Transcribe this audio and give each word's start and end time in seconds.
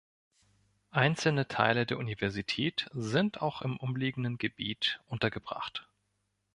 Einzelne 0.93 1.47
Teile 1.47 1.85
der 1.85 1.99
Universität 1.99 2.89
sind 2.91 3.39
auch 3.43 3.61
im 3.61 3.77
umliegenden 3.77 4.39
Gebiet 4.39 4.99
untergebracht. 5.05 5.87